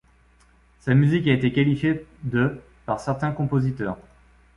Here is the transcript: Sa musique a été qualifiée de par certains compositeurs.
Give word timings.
Sa 0.79 0.95
musique 0.95 1.27
a 1.27 1.33
été 1.33 1.53
qualifiée 1.53 2.07
de 2.23 2.59
par 2.87 2.99
certains 2.99 3.31
compositeurs. 3.31 3.99